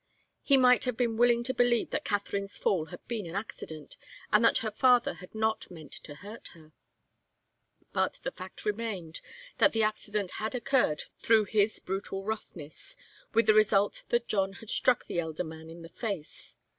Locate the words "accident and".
3.35-4.43